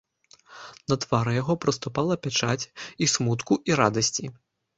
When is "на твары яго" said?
0.93-1.55